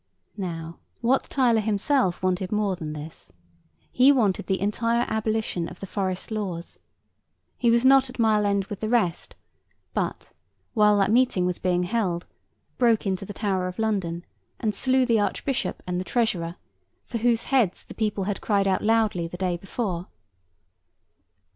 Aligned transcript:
Now, 0.35 0.79
Wat 1.03 1.25
Tyler 1.29 1.61
himself 1.61 2.23
wanted 2.23 2.51
more 2.51 2.75
than 2.75 2.93
this. 2.93 3.31
He 3.91 4.11
wanted 4.11 4.47
the 4.47 4.59
entire 4.59 5.05
abolition 5.07 5.69
of 5.69 5.79
the 5.79 5.85
forest 5.85 6.31
laws. 6.31 6.79
He 7.55 7.69
was 7.69 7.85
not 7.85 8.09
at 8.09 8.17
Mile 8.17 8.47
end 8.47 8.65
with 8.65 8.79
the 8.79 8.89
rest, 8.89 9.35
but, 9.93 10.31
while 10.73 10.97
that 10.97 11.11
meeting 11.11 11.45
was 11.45 11.59
being 11.59 11.83
held, 11.83 12.25
broke 12.79 13.05
into 13.05 13.27
the 13.27 13.31
Tower 13.33 13.67
of 13.67 13.77
London 13.77 14.25
and 14.59 14.73
slew 14.73 15.05
the 15.05 15.19
archbishop 15.19 15.83
and 15.85 15.99
the 15.99 16.03
treasurer, 16.03 16.55
for 17.05 17.19
whose 17.19 17.43
heads 17.43 17.85
the 17.85 17.93
people 17.93 18.23
had 18.23 18.41
cried 18.41 18.67
out 18.67 18.81
loudly 18.81 19.27
the 19.27 19.37
day 19.37 19.55
before. 19.55 20.07